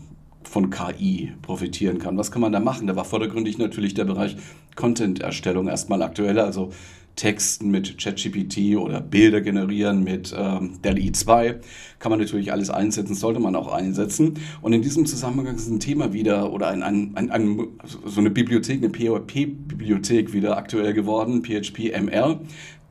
von 0.43 0.69
KI 0.71 1.33
profitieren 1.41 1.99
kann. 1.99 2.17
Was 2.17 2.31
kann 2.31 2.41
man 2.41 2.51
da 2.51 2.59
machen? 2.59 2.87
Da 2.87 2.95
war 2.95 3.05
vordergründig 3.05 3.57
natürlich 3.57 3.93
der 3.93 4.05
Bereich 4.05 4.35
Content-Erstellung 4.75 5.67
erstmal 5.67 6.01
aktuell, 6.01 6.39
also 6.39 6.71
Texten 7.21 7.69
mit 7.69 7.99
ChatGPT 7.99 8.75
oder 8.77 8.99
Bilder 8.99 9.41
generieren 9.41 10.03
mit 10.03 10.33
ähm, 10.35 10.79
DALL-E 10.81 11.11
2. 11.11 11.59
Kann 11.99 12.09
man 12.09 12.17
natürlich 12.17 12.51
alles 12.51 12.71
einsetzen, 12.71 13.13
sollte 13.13 13.39
man 13.39 13.55
auch 13.55 13.71
einsetzen. 13.71 14.39
Und 14.63 14.73
in 14.73 14.81
diesem 14.81 15.05
Zusammenhang 15.05 15.55
ist 15.55 15.69
ein 15.69 15.79
Thema 15.79 16.13
wieder 16.13 16.51
oder 16.51 16.69
ein, 16.69 16.81
ein, 16.81 17.11
ein, 17.13 17.29
ein 17.29 17.67
so 17.83 18.21
eine 18.21 18.31
Bibliothek, 18.31 18.83
eine 18.83 18.89
PHP-Bibliothek 18.89 20.33
wieder 20.33 20.57
aktuell 20.57 20.95
geworden, 20.95 21.43
PHP-ML 21.43 22.39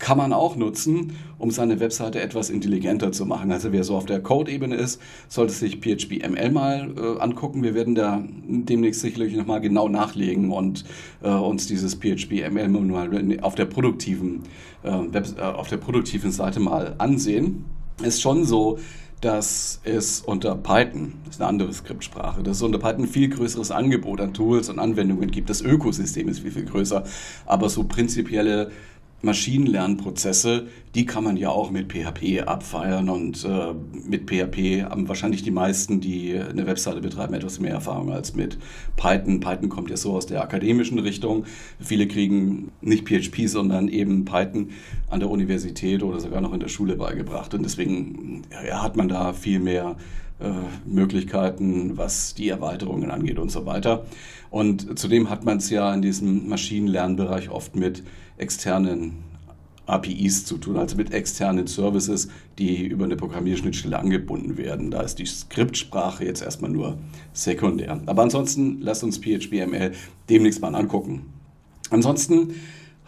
kann 0.00 0.18
man 0.18 0.32
auch 0.32 0.56
nutzen, 0.56 1.12
um 1.38 1.50
seine 1.50 1.78
Webseite 1.78 2.20
etwas 2.20 2.50
intelligenter 2.50 3.12
zu 3.12 3.26
machen. 3.26 3.52
Also 3.52 3.70
wer 3.70 3.84
so 3.84 3.96
auf 3.96 4.06
der 4.06 4.20
Code-Ebene 4.20 4.74
ist, 4.74 5.00
sollte 5.28 5.52
sich 5.52 5.76
PHP-ML 5.76 6.50
mal 6.50 6.92
äh, 6.96 7.20
angucken. 7.20 7.62
Wir 7.62 7.74
werden 7.74 7.94
da 7.94 8.24
demnächst 8.48 9.02
sicherlich 9.02 9.36
nochmal 9.36 9.60
genau 9.60 9.88
nachlegen 9.88 10.50
und 10.50 10.84
äh, 11.22 11.28
uns 11.28 11.68
dieses 11.68 11.94
PHP-ML 11.94 12.68
mal 12.68 13.38
auf 13.42 13.54
der 13.54 13.66
produktiven, 13.66 14.19
äh, 14.82 14.90
Web, 15.12 15.26
äh, 15.36 15.42
auf 15.42 15.68
der 15.68 15.78
produktiven 15.78 16.30
Seite 16.30 16.60
mal 16.60 16.94
ansehen. 16.98 17.64
Ist 18.02 18.22
schon 18.22 18.44
so, 18.44 18.78
dass 19.20 19.80
es 19.84 20.20
unter 20.20 20.54
Python, 20.54 21.14
das 21.24 21.34
ist 21.34 21.40
eine 21.40 21.48
andere 21.50 21.72
Skriptsprache, 21.72 22.42
dass 22.42 22.56
es 22.56 22.62
unter 22.62 22.78
Python 22.78 23.06
viel 23.06 23.28
größeres 23.28 23.70
Angebot 23.70 24.20
an 24.20 24.32
Tools 24.32 24.70
und 24.70 24.78
Anwendungen 24.78 25.30
gibt. 25.30 25.50
Das 25.50 25.60
Ökosystem 25.60 26.28
ist 26.28 26.40
viel, 26.40 26.52
viel 26.52 26.64
größer. 26.64 27.04
Aber 27.44 27.68
so 27.68 27.84
prinzipielle 27.84 28.70
Maschinenlernprozesse, 29.22 30.68
die 30.94 31.06
kann 31.06 31.24
man 31.24 31.36
ja 31.36 31.50
auch 31.50 31.70
mit 31.70 31.92
PHP 31.92 32.42
abfeiern 32.46 33.08
und 33.10 33.44
äh, 33.44 33.74
mit 34.08 34.28
PHP 34.28 34.84
haben 34.84 35.08
wahrscheinlich 35.08 35.42
die 35.42 35.50
meisten, 35.50 36.00
die 36.00 36.36
eine 36.36 36.66
Webseite 36.66 37.00
betreiben, 37.00 37.34
etwas 37.34 37.60
mehr 37.60 37.72
Erfahrung 37.72 38.12
als 38.12 38.34
mit 38.34 38.58
Python. 38.96 39.40
Python 39.40 39.68
kommt 39.68 39.90
ja 39.90 39.96
so 39.96 40.12
aus 40.12 40.26
der 40.26 40.42
akademischen 40.42 40.98
Richtung. 40.98 41.44
Viele 41.78 42.08
kriegen 42.08 42.72
nicht 42.80 43.06
PHP, 43.06 43.46
sondern 43.46 43.88
eben 43.88 44.24
Python 44.24 44.70
an 45.08 45.20
der 45.20 45.30
Universität 45.30 46.02
oder 46.02 46.18
sogar 46.20 46.40
noch 46.40 46.54
in 46.54 46.60
der 46.60 46.68
Schule 46.68 46.96
beigebracht 46.96 47.54
und 47.54 47.62
deswegen 47.62 48.42
ja, 48.66 48.82
hat 48.82 48.96
man 48.96 49.08
da 49.08 49.32
viel 49.32 49.60
mehr 49.60 49.96
Möglichkeiten, 50.86 51.96
was 51.96 52.34
die 52.34 52.48
Erweiterungen 52.48 53.10
angeht 53.10 53.38
und 53.38 53.50
so 53.50 53.66
weiter. 53.66 54.04
Und 54.50 54.98
zudem 54.98 55.30
hat 55.30 55.44
man 55.44 55.58
es 55.58 55.70
ja 55.70 55.92
in 55.92 56.02
diesem 56.02 56.48
Maschinenlernbereich 56.48 57.50
oft 57.50 57.76
mit 57.76 58.02
externen 58.38 59.18
APIs 59.86 60.44
zu 60.44 60.56
tun, 60.58 60.76
also 60.76 60.96
mit 60.96 61.12
externen 61.12 61.66
Services, 61.66 62.28
die 62.58 62.86
über 62.86 63.04
eine 63.04 63.16
Programmierschnittstelle 63.16 63.98
angebunden 63.98 64.56
werden. 64.56 64.90
Da 64.90 65.02
ist 65.02 65.18
die 65.18 65.26
Skriptsprache 65.26 66.24
jetzt 66.24 66.42
erstmal 66.42 66.70
nur 66.70 66.98
sekundär. 67.32 68.00
Aber 68.06 68.22
ansonsten 68.22 68.80
lasst 68.80 69.04
uns 69.04 69.18
PHPML 69.18 69.92
demnächst 70.28 70.62
mal 70.62 70.74
angucken. 70.74 71.26
Ansonsten 71.90 72.54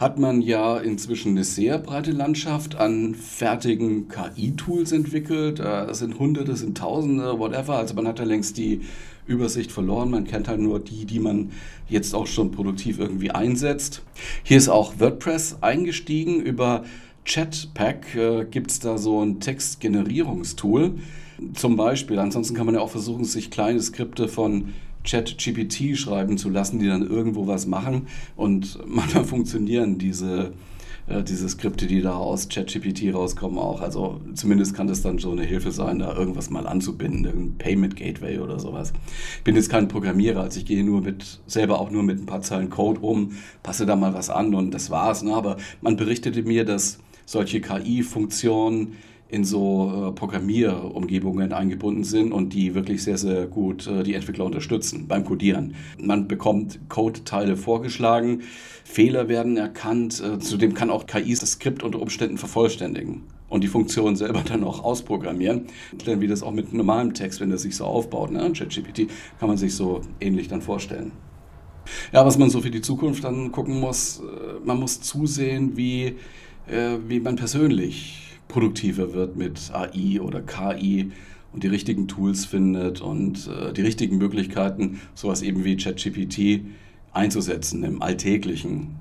hat 0.03 0.19
man 0.19 0.43
ja 0.43 0.79
inzwischen 0.79 1.31
eine 1.31 1.45
sehr 1.45 1.79
breite 1.79 2.11
Landschaft 2.11 2.75
an 2.75 3.15
fertigen 3.15 4.09
KI-Tools 4.09 4.91
entwickelt. 4.91 5.61
Es 5.61 6.01
sind 6.01 6.19
Hunderte, 6.19 6.53
es 6.53 6.61
sind 6.61 6.77
Tausende, 6.77 7.39
whatever. 7.39 7.77
Also 7.77 7.95
man 7.95 8.09
hat 8.09 8.19
ja 8.19 8.25
längst 8.25 8.59
die 8.59 8.81
Übersicht 9.27 9.71
verloren. 9.71 10.11
Man 10.11 10.25
kennt 10.25 10.49
halt 10.49 10.61
nur 10.61 10.81
die, 10.81 11.05
die 11.05 11.21
man 11.21 11.53
jetzt 11.89 12.15
auch 12.15 12.27
schon 12.27 12.51
produktiv 12.51 12.99
irgendwie 12.99 13.31
einsetzt. 13.31 14.03
Hier 14.43 14.57
ist 14.57 14.69
auch 14.69 14.95
WordPress 14.99 15.59
eingestiegen. 15.61 16.41
Über 16.41 16.85
Chatpack 17.25 18.15
äh, 18.17 18.45
gibt 18.45 18.73
es 18.73 18.81
da 18.81 18.99
so 18.99 19.25
ein 19.25 19.39
Textgenerierungstool. 19.39 20.95
Zum 21.55 21.77
Beispiel. 21.77 22.19
Ansonsten 22.19 22.57
kann 22.57 22.67
man 22.67 22.75
ja 22.75 22.81
auch 22.81 22.91
versuchen, 22.91 23.25
sich 23.25 23.53
kleine 23.53 23.81
Skripte 23.81 24.27
von 24.27 24.71
Chat-GPT 25.05 25.97
schreiben 25.97 26.39
zu 26.39 26.49
lassen, 26.49 26.79
die 26.79 26.87
dann 26.87 27.07
irgendwo 27.07 27.47
was 27.47 27.67
machen. 27.67 28.07
Und 28.37 28.79
manchmal 28.87 29.25
funktionieren 29.25 29.99
diese, 29.99 30.53
äh, 31.07 31.23
diese 31.23 31.49
Skripte, 31.49 31.87
die 31.87 32.01
da 32.03 32.15
aus 32.15 32.49
ChatGPT 32.49 33.15
rauskommen, 33.15 33.59
auch. 33.59 33.81
Also 33.81 34.21
zumindest 34.35 34.75
kann 34.75 34.87
das 34.87 35.03
dann 35.03 35.19
so 35.19 35.33
eine 35.33 35.45
Hilfe 35.45 35.73
sein, 35.73 35.99
da 35.99 36.15
irgendwas 36.17 36.51
mal 36.51 36.67
anzubinden, 36.67 37.25
irgendein 37.25 37.59
Payment 37.59 37.97
Gateway 37.97 38.39
oder 38.39 38.59
sowas. 38.59 38.93
Ich 39.39 39.45
bin 39.45 39.57
jetzt 39.57 39.71
kein 39.71 39.89
Programmierer, 39.89 40.43
also 40.43 40.59
ich 40.61 40.67
gehe 40.67 40.85
nur 40.85 41.03
mit, 41.03 41.41
selber 41.47 41.81
auch 41.81 41.91
nur 41.91 42.03
mit 42.03 42.21
ein 42.21 42.27
paar 42.27 42.43
Zeilen 42.43 42.71
Code 42.71 43.01
um, 43.01 43.33
passe 43.63 43.87
da 43.87 43.97
mal 43.97 44.15
was 44.15 44.31
an 44.31 44.55
und 44.55 44.73
das 44.73 44.91
war's. 44.91 45.23
Ne? 45.23 45.35
Aber 45.35 45.57
man 45.81 45.97
berichtete 45.97 46.43
mir, 46.43 46.65
dass 46.65 46.99
solche 47.27 47.61
KI-Funktionen 47.61 48.95
in 49.33 49.45
so 49.45 50.11
äh, 50.11 50.13
Programmierumgebungen 50.13 51.55
eingebunden 51.55 52.05
sind 52.05 52.33
und 52.33 52.53
die 52.53 52.75
wirklich 52.75 53.03
sehr, 53.03 53.17
sehr 53.17 53.47
gut 53.47 53.87
äh, 53.87 54.03
die 54.03 54.13
Entwickler 54.13 54.45
unterstützen 54.45 55.09
beim 55.09 55.25
Codieren. 55.25 55.75
Man 55.99 56.29
bekommt 56.29 56.79
Code-Teile 56.91 57.57
vorgeschlagen, 57.57 58.43
Fehler 58.85 59.29
werden 59.29 59.57
erkannt, 59.57 60.23
äh, 60.23 60.39
zudem 60.39 60.75
kann 60.75 60.91
auch 60.91 61.07
KI 61.07 61.35
das 61.35 61.53
Skript 61.53 61.83
unter 61.83 62.03
Umständen 62.03 62.37
vervollständigen 62.37 63.23
und 63.49 63.65
die 63.65 63.69
Funktion 63.69 64.17
selber 64.17 64.43
dann 64.47 64.65
auch 64.65 64.85
ausprogrammieren. 64.85 65.67
Denn 66.07 66.21
wie 66.21 66.29
das 66.29 66.43
auch 66.43 66.53
mit 66.53 66.75
normalem 66.75 67.15
Text, 67.15 67.41
wenn 67.41 67.49
das 67.49 67.63
sich 67.63 67.75
so 67.75 67.87
aufbaut, 67.87 68.33
ne, 68.33 68.53
ChatGPT, 68.53 69.09
kann 69.41 69.49
man 69.49 69.57
sich 69.57 69.75
so 69.75 70.03
ähnlich 70.21 70.49
dann 70.49 70.61
vorstellen. 70.61 71.13
Ja, 72.13 72.27
was 72.27 72.37
man 72.37 72.51
so 72.51 72.61
für 72.61 72.71
die 72.71 72.83
Zukunft 72.83 73.25
dann 73.25 73.51
gucken 73.51 73.81
muss, 73.81 74.21
äh, 74.21 74.61
man 74.63 74.79
muss 74.79 75.01
zusehen, 75.01 75.75
wie, 75.75 76.17
äh, 76.67 76.99
wie 77.09 77.19
man 77.19 77.37
persönlich 77.37 78.32
produktiver 78.49 79.15
wird 79.15 79.37
mit 79.37 79.71
AI 79.73 80.21
oder 80.21 80.41
KI 80.43 81.11
und 81.53 81.63
die 81.63 81.69
richtigen 81.69 82.09
Tools 82.09 82.45
findet 82.45 83.01
und 83.01 83.49
äh, 83.49 83.73
die 83.73 83.83
richtigen 83.83 84.19
Möglichkeiten, 84.19 85.01
sowas 85.15 85.43
eben 85.43 85.65
wie 85.65 85.77
ChatGPT 85.77 86.65
einzusetzen 87.13 87.85
im 87.85 88.03
alltäglichen 88.03 88.97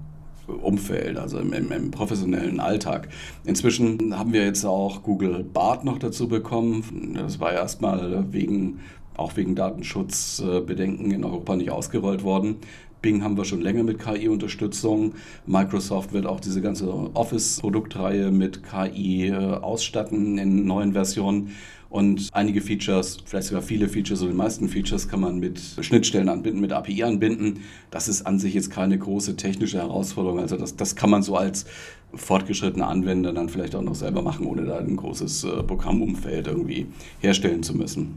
Umfeld, 0.48 1.18
also 1.18 1.40
im, 1.40 1.54
im, 1.54 1.72
im, 1.72 1.92
professionellen 1.92 2.60
Alltag. 2.60 3.08
Inzwischen 3.46 4.18
haben 4.18 4.34
wir 4.34 4.44
jetzt 4.44 4.66
auch 4.66 5.04
Google 5.04 5.44
Bart 5.44 5.86
noch 5.86 5.98
dazu 5.98 6.28
bekommen. 6.28 7.14
Das 7.16 7.40
war 7.40 7.54
erstmal 7.54 8.34
wegen, 8.34 8.80
auch 9.16 9.38
wegen 9.38 9.56
Datenschutzbedenken 9.56 11.12
in 11.12 11.24
Europa 11.24 11.56
nicht 11.56 11.72
ausgerollt 11.72 12.24
worden. 12.24 12.58
Bing 13.02 13.24
haben 13.24 13.36
wir 13.36 13.46
schon 13.46 13.62
länger 13.62 13.84
mit 13.84 14.00
KI-Unterstützung. 14.00 15.14
Microsoft 15.48 16.14
wird 16.14 16.28
auch 16.28 16.40
diese 16.40 16.62
ganze 16.62 16.88
Office-Produktreihe 17.16 18.32
mit 18.32 18.62
KI 18.64 19.30
äh, 19.30 19.36
ausstatten 19.36 20.38
in 20.38 20.66
neuen 20.66 20.94
Versionen. 20.94 21.52
Und 21.90 22.30
einige 22.32 22.62
Features, 22.62 23.18
vielleicht 23.26 23.48
sogar 23.48 23.62
viele 23.62 23.90
Features 23.90 24.22
oder 24.22 24.32
die 24.32 24.38
meisten 24.38 24.70
Features 24.70 25.10
kann 25.10 25.20
man 25.20 25.40
mit 25.40 25.60
Schnittstellen 25.82 26.30
anbinden, 26.30 26.62
mit 26.62 26.72
API 26.72 27.04
anbinden. 27.04 27.62
Das 27.90 28.08
ist 28.08 28.26
an 28.26 28.40
sich 28.40 28.54
jetzt 28.54 28.72
keine 28.72 28.98
große 28.98 29.36
technische 29.36 29.80
Herausforderung. 29.80 30.40
Also 30.40 30.56
das, 30.56 30.78
das 30.78 30.96
kann 30.96 31.10
man 31.10 31.22
so 31.22 31.36
als 31.36 31.66
fortgeschrittener 32.14 32.88
Anwender 32.88 33.34
dann 33.34 33.50
vielleicht 33.50 33.76
auch 33.76 33.82
noch 33.82 33.96
selber 33.96 34.22
machen, 34.22 34.46
ohne 34.46 34.64
da 34.64 34.78
ein 34.78 34.96
großes 34.96 35.44
äh, 35.44 35.64
Programmumfeld 35.64 36.48
irgendwie 36.48 36.88
herstellen 37.20 37.64
zu 37.64 37.76
müssen 37.76 38.16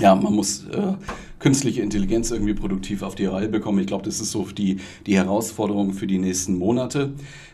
ja, 0.00 0.14
man 0.14 0.34
muss 0.34 0.64
äh, 0.66 0.94
künstliche 1.38 1.82
Intelligenz 1.82 2.30
irgendwie 2.30 2.54
produktiv 2.54 3.02
auf 3.02 3.14
die 3.14 3.26
Reihe 3.26 3.48
bekommen. 3.48 3.78
Ich 3.78 3.86
glaube, 3.86 4.04
das 4.04 4.20
ist 4.20 4.30
so 4.30 4.44
die, 4.44 4.78
die 5.06 5.16
Herausforderung 5.16 5.92
für 5.92 6.06
die 6.06 6.18
nächsten 6.18 6.58
Monate. 6.58 7.12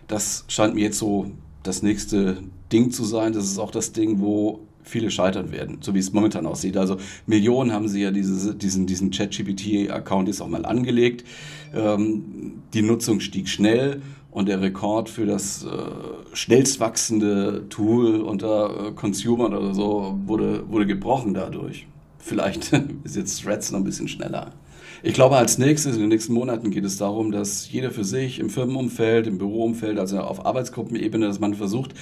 Das 0.09 0.45
scheint 0.49 0.75
mir 0.75 0.83
jetzt 0.83 0.99
so 0.99 1.31
das 1.63 1.83
nächste 1.83 2.39
Ding 2.73 2.91
zu 2.91 3.05
sein. 3.05 3.33
Das 3.33 3.45
ist 3.45 3.59
auch 3.59 3.71
das 3.71 3.93
Ding, 3.93 4.21
wo 4.21 4.61
viele 4.83 5.11
scheitern 5.11 5.53
werden, 5.53 5.79
so 5.81 5.95
wie 5.95 6.01
es 6.01 6.13
momentan 6.13 6.47
aussieht. 6.47 6.77
Also 6.77 6.97
Millionen 7.27 7.73
haben 7.73 7.89
sie 7.89 8.03
ja 8.03 8.11
diese, 8.11 8.55
diesen, 8.55 8.87
diesen 8.87 9.11
ChatGPT-Account 9.11 10.29
jetzt 10.29 10.41
auch 10.41 10.49
mal 10.49 10.65
angelegt. 10.65 11.25
Ähm, 11.73 12.63
die 12.75 12.83
Nutzung 12.83 13.21
stieg 13.21 13.49
schnell 13.49 14.03
und 14.33 14.49
der 14.49 14.61
Rekord 14.61 15.09
für 15.09 15.27
das 15.27 15.65
äh, 15.65 15.69
schnellst 16.33 16.81
wachsende 16.81 17.69
Tool 17.69 18.23
unter 18.23 18.89
äh, 18.89 18.93
Consumer 18.93 19.47
oder 19.47 19.75
so 19.75 20.19
wurde, 20.27 20.69
wurde 20.69 20.87
gebrochen 20.87 21.35
dadurch. 21.35 21.87
Vielleicht 22.23 22.73
ist 23.05 23.17
jetzt 23.17 23.43
Threads 23.43 23.73
noch 23.73 23.81
ein 23.81 23.85
bisschen 23.85 24.09
schneller. 24.09 24.53
Ich 25.03 25.15
glaube, 25.15 25.37
als 25.37 25.59
nächstes, 25.59 25.97
in 25.97 26.01
den 26.01 26.11
nächsten 26.11 26.33
Monaten 26.33 26.71
geht 26.71 26.85
es 26.85 26.97
darum, 26.97 27.33
dass 27.33 27.71
jeder 27.71 27.91
für 27.91 28.05
sich 28.05 28.39
im 28.39 28.49
Firmenumfeld, 28.49 29.27
im 29.27 29.39
Büroumfeld, 29.39 29.99
also 29.99 30.21
auf 30.21 30.47
Arbeitsgruppenebene, 30.47 31.27
dass 31.27 31.41
man 31.41 31.55
versucht, 31.55 31.95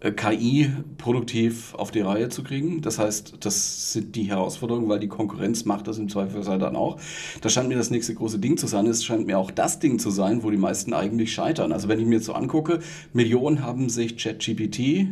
äh, 0.00 0.10
KI 0.10 0.68
produktiv 0.98 1.74
auf 1.74 1.92
die 1.92 2.00
Reihe 2.00 2.28
zu 2.28 2.42
kriegen. 2.42 2.82
Das 2.82 2.98
heißt, 2.98 3.34
das 3.38 3.92
sind 3.92 4.16
die 4.16 4.24
Herausforderungen, 4.24 4.88
weil 4.88 4.98
die 4.98 5.06
Konkurrenz 5.06 5.64
macht 5.64 5.86
das 5.86 5.98
im 5.98 6.08
Zweifelsfall 6.08 6.58
dann 6.58 6.74
auch. 6.74 6.98
Das 7.40 7.52
scheint 7.52 7.68
mir 7.68 7.76
das 7.76 7.90
nächste 7.90 8.14
große 8.14 8.40
Ding 8.40 8.56
zu 8.56 8.66
sein. 8.66 8.86
Es 8.86 9.04
scheint 9.04 9.28
mir 9.28 9.38
auch 9.38 9.52
das 9.52 9.78
Ding 9.78 10.00
zu 10.00 10.10
sein, 10.10 10.42
wo 10.42 10.50
die 10.50 10.56
meisten 10.56 10.92
eigentlich 10.92 11.32
scheitern. 11.32 11.70
Also 11.70 11.86
wenn 11.86 12.00
ich 12.00 12.06
mir 12.06 12.16
jetzt 12.16 12.26
so 12.26 12.32
angucke, 12.32 12.80
Millionen 13.12 13.62
haben 13.62 13.88
sich 13.88 14.16
ChatGPT, 14.16 14.80
äh, 14.80 15.06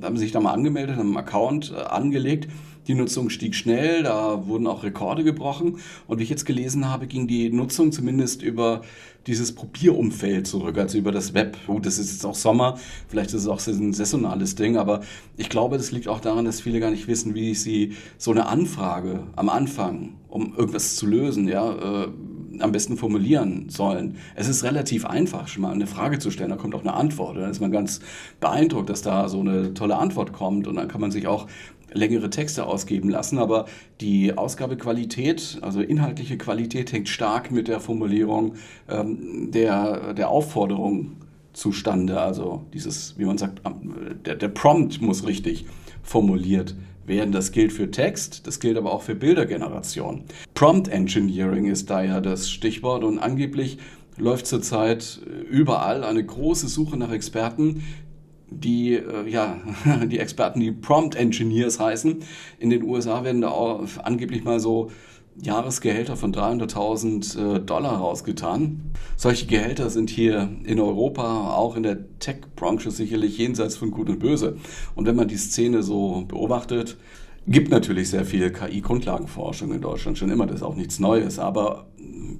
haben 0.00 0.16
sich 0.16 0.32
da 0.32 0.40
mal 0.40 0.54
angemeldet, 0.54 0.96
haben 0.96 1.08
einen 1.08 1.18
Account 1.18 1.74
äh, 1.76 1.82
angelegt 1.82 2.48
die 2.88 2.94
Nutzung 2.94 3.28
stieg 3.28 3.54
schnell, 3.54 4.02
da 4.02 4.46
wurden 4.46 4.66
auch 4.66 4.82
Rekorde 4.82 5.22
gebrochen. 5.22 5.78
Und 6.06 6.18
wie 6.18 6.22
ich 6.22 6.30
jetzt 6.30 6.46
gelesen 6.46 6.88
habe, 6.88 7.06
ging 7.06 7.28
die 7.28 7.50
Nutzung 7.50 7.92
zumindest 7.92 8.42
über 8.42 8.82
dieses 9.26 9.54
Probierumfeld 9.54 10.46
zurück, 10.46 10.78
also 10.78 10.96
über 10.96 11.12
das 11.12 11.34
Web. 11.34 11.58
Gut, 11.66 11.84
das 11.84 11.98
ist 11.98 12.12
jetzt 12.12 12.24
auch 12.24 12.34
Sommer, 12.34 12.78
vielleicht 13.08 13.34
ist 13.34 13.42
es 13.42 13.46
auch 13.46 13.64
ein 13.66 13.92
saisonales 13.92 14.54
Ding, 14.54 14.78
aber 14.78 15.02
ich 15.36 15.50
glaube, 15.50 15.76
das 15.76 15.92
liegt 15.92 16.08
auch 16.08 16.20
daran, 16.20 16.46
dass 16.46 16.62
viele 16.62 16.80
gar 16.80 16.90
nicht 16.90 17.08
wissen, 17.08 17.34
wie 17.34 17.54
sie 17.54 17.92
so 18.16 18.30
eine 18.30 18.46
Anfrage 18.46 19.24
am 19.36 19.50
Anfang, 19.50 20.14
um 20.28 20.54
irgendwas 20.56 20.96
zu 20.96 21.06
lösen, 21.06 21.46
ja, 21.46 22.04
äh, 22.04 22.08
am 22.60 22.72
besten 22.72 22.96
formulieren 22.96 23.68
sollen. 23.68 24.16
Es 24.34 24.48
ist 24.48 24.64
relativ 24.64 25.04
einfach, 25.04 25.48
schon 25.48 25.62
mal 25.62 25.72
eine 25.72 25.86
Frage 25.86 26.18
zu 26.18 26.30
stellen, 26.30 26.50
da 26.50 26.56
kommt 26.56 26.74
auch 26.74 26.82
eine 26.82 26.94
Antwort. 26.94 27.36
Da 27.36 27.48
ist 27.48 27.60
man 27.60 27.70
ganz 27.70 28.00
beeindruckt, 28.40 28.90
dass 28.90 29.02
da 29.02 29.28
so 29.28 29.40
eine 29.40 29.74
tolle 29.74 29.96
Antwort 29.96 30.32
kommt 30.32 30.66
und 30.66 30.76
dann 30.76 30.88
kann 30.88 31.00
man 31.00 31.10
sich 31.10 31.26
auch 31.26 31.46
längere 31.92 32.30
Texte 32.30 32.66
ausgeben 32.66 33.08
lassen, 33.08 33.38
aber 33.38 33.66
die 34.00 34.36
Ausgabequalität, 34.36 35.58
also 35.62 35.80
inhaltliche 35.80 36.36
Qualität, 36.36 36.92
hängt 36.92 37.08
stark 37.08 37.50
mit 37.50 37.68
der 37.68 37.80
Formulierung 37.80 38.54
ähm, 38.88 39.50
der, 39.50 40.12
der 40.14 40.28
Aufforderung 40.28 41.16
zustande. 41.52 42.20
Also 42.20 42.66
dieses, 42.72 43.18
wie 43.18 43.24
man 43.24 43.38
sagt, 43.38 43.62
der, 44.26 44.36
der 44.36 44.48
Prompt 44.48 45.00
muss 45.00 45.26
richtig 45.26 45.66
formuliert 46.02 46.74
werden. 47.08 47.32
Das 47.32 47.52
gilt 47.52 47.72
für 47.72 47.90
Text, 47.90 48.46
das 48.46 48.60
gilt 48.60 48.76
aber 48.76 48.92
auch 48.92 49.02
für 49.02 49.14
Bildergeneration. 49.14 50.24
Prompt 50.54 50.88
Engineering 50.88 51.66
ist 51.66 51.90
daher 51.90 52.20
das 52.20 52.50
Stichwort 52.50 53.04
und 53.04 53.18
angeblich 53.18 53.78
läuft 54.16 54.46
zurzeit 54.46 55.20
überall 55.50 56.04
eine 56.04 56.24
große 56.24 56.68
Suche 56.68 56.96
nach 56.96 57.12
Experten, 57.12 57.82
die, 58.50 58.94
äh, 58.94 59.28
ja, 59.28 59.58
die 60.06 60.18
Experten, 60.18 60.60
die 60.60 60.72
Prompt 60.72 61.14
Engineers 61.14 61.78
heißen. 61.78 62.18
In 62.58 62.70
den 62.70 62.82
USA 62.82 63.24
werden 63.24 63.40
da 63.40 63.48
auch 63.48 63.82
angeblich 64.02 64.44
mal 64.44 64.60
so 64.60 64.90
Jahresgehälter 65.40 66.16
von 66.16 66.34
300.000 66.34 67.56
äh, 67.56 67.60
Dollar 67.60 67.98
rausgetan. 67.98 68.92
Solche 69.16 69.46
Gehälter 69.46 69.90
sind 69.90 70.10
hier 70.10 70.48
in 70.64 70.80
Europa, 70.80 71.54
auch 71.54 71.76
in 71.76 71.82
der 71.82 72.18
Tech-Branche 72.18 72.90
sicherlich 72.90 73.38
jenseits 73.38 73.76
von 73.76 73.90
Gut 73.90 74.08
und 74.08 74.18
Böse. 74.18 74.56
Und 74.94 75.06
wenn 75.06 75.16
man 75.16 75.28
die 75.28 75.36
Szene 75.36 75.82
so 75.82 76.24
beobachtet, 76.26 76.96
gibt 77.46 77.70
natürlich 77.70 78.10
sehr 78.10 78.24
viel 78.24 78.50
KI-Grundlagenforschung 78.50 79.72
in 79.72 79.80
Deutschland, 79.80 80.18
schon 80.18 80.30
immer, 80.30 80.46
das 80.46 80.56
ist 80.56 80.62
auch 80.62 80.76
nichts 80.76 80.98
Neues. 80.98 81.38
Aber 81.38 81.86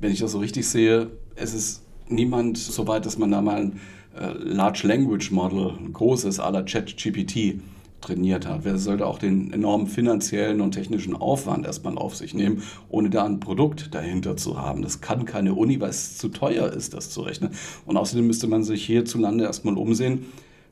wenn 0.00 0.12
ich 0.12 0.20
das 0.20 0.32
so 0.32 0.38
richtig 0.38 0.66
sehe, 0.66 1.10
es 1.36 1.54
ist 1.54 1.82
niemand 2.08 2.58
so 2.58 2.86
weit, 2.86 3.06
dass 3.06 3.16
man 3.16 3.30
da 3.30 3.40
mal 3.40 3.56
ein 3.56 3.80
äh, 4.18 4.32
Large 4.32 4.86
Language 4.86 5.30
Model, 5.30 5.72
ein 5.78 5.92
großes 5.92 6.40
aller 6.40 6.64
ChatGPT 6.64 7.60
trainiert 8.00 8.46
hat. 8.46 8.64
Wer 8.64 8.78
sollte 8.78 9.06
auch 9.06 9.18
den 9.18 9.52
enormen 9.52 9.86
finanziellen 9.86 10.60
und 10.60 10.72
technischen 10.72 11.16
Aufwand 11.16 11.66
erstmal 11.66 11.98
auf 11.98 12.16
sich 12.16 12.34
nehmen, 12.34 12.62
ohne 12.88 13.10
da 13.10 13.24
ein 13.24 13.40
Produkt 13.40 13.94
dahinter 13.94 14.36
zu 14.36 14.60
haben? 14.60 14.82
Das 14.82 15.00
kann 15.00 15.24
keine 15.24 15.54
Uni, 15.54 15.80
weil 15.80 15.90
es 15.90 16.16
zu 16.16 16.28
teuer 16.28 16.72
ist, 16.72 16.94
das 16.94 17.10
zu 17.10 17.22
rechnen. 17.22 17.50
Und 17.86 17.96
außerdem 17.96 18.26
müsste 18.26 18.46
man 18.46 18.64
sich 18.64 18.84
hierzulande 18.84 19.44
erstmal 19.44 19.76
umsehen, 19.76 20.26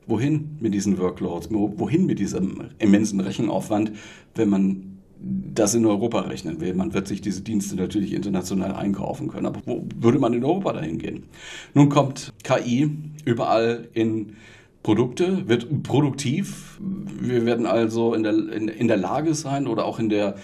wohin 0.06 0.56
mit 0.60 0.72
diesen 0.72 0.98
Workloads, 0.98 1.48
wohin 1.50 2.06
mit 2.06 2.18
diesem 2.18 2.68
immensen 2.78 3.20
Rechenaufwand, 3.20 3.92
wenn 4.34 4.48
man 4.48 4.96
das 5.18 5.74
in 5.74 5.86
Europa 5.86 6.20
rechnen 6.20 6.60
will. 6.60 6.74
Man 6.74 6.92
wird 6.92 7.08
sich 7.08 7.20
diese 7.20 7.40
Dienste 7.40 7.74
natürlich 7.76 8.12
international 8.12 8.74
einkaufen 8.74 9.28
können. 9.28 9.46
Aber 9.46 9.60
wo 9.64 9.84
würde 9.96 10.18
man 10.18 10.34
in 10.34 10.44
Europa 10.44 10.74
dahin 10.74 10.98
gehen? 10.98 11.24
Nun 11.74 11.88
kommt 11.88 12.32
KI 12.44 12.90
überall 13.24 13.88
in 13.94 14.36
Produkte, 14.86 15.48
wird 15.48 15.82
produktiv. 15.82 16.78
Wir 17.20 17.44
werden 17.44 17.66
also 17.66 18.14
in 18.14 18.22
der, 18.22 18.34
in, 18.34 18.68
in 18.68 18.86
der 18.86 18.96
Lage 18.96 19.34
sein 19.34 19.66
oder 19.66 19.84
auch 19.84 19.98
in 19.98 20.08
der, 20.08 20.36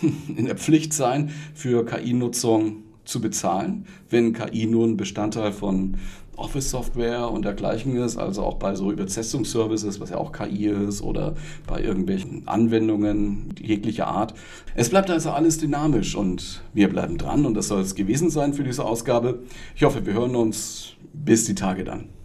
in 0.36 0.44
der 0.44 0.56
Pflicht 0.56 0.92
sein, 0.92 1.32
für 1.54 1.84
KI-Nutzung 1.84 2.84
zu 3.04 3.20
bezahlen, 3.20 3.86
wenn 4.08 4.32
KI 4.32 4.66
nun 4.66 4.96
Bestandteil 4.96 5.50
von 5.50 5.96
Office-Software 6.36 7.32
und 7.32 7.44
dergleichen 7.44 7.96
ist, 7.96 8.16
also 8.16 8.44
auch 8.44 8.58
bei 8.58 8.76
so 8.76 8.92
Übersetzungsservices, 8.92 9.98
was 9.98 10.10
ja 10.10 10.18
auch 10.18 10.30
KI 10.30 10.68
ist, 10.68 11.02
oder 11.02 11.34
bei 11.66 11.82
irgendwelchen 11.82 12.46
Anwendungen 12.46 13.52
jeglicher 13.60 14.06
Art. 14.06 14.34
Es 14.76 14.90
bleibt 14.90 15.10
also 15.10 15.30
alles 15.30 15.58
dynamisch 15.58 16.14
und 16.14 16.62
wir 16.74 16.88
bleiben 16.88 17.18
dran 17.18 17.44
und 17.44 17.54
das 17.54 17.66
soll 17.66 17.80
es 17.80 17.96
gewesen 17.96 18.30
sein 18.30 18.54
für 18.54 18.62
diese 18.62 18.84
Ausgabe. 18.84 19.40
Ich 19.74 19.82
hoffe, 19.82 20.06
wir 20.06 20.12
hören 20.12 20.36
uns 20.36 20.92
bis 21.12 21.44
die 21.44 21.56
Tage 21.56 21.82
dann. 21.82 22.19